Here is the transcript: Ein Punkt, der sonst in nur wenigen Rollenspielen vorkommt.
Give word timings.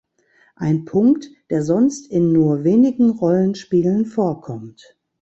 Ein 0.55 0.85
Punkt, 0.85 1.29
der 1.51 1.61
sonst 1.61 2.07
in 2.09 2.31
nur 2.33 2.63
wenigen 2.63 3.11
Rollenspielen 3.11 4.07
vorkommt. 4.07 4.97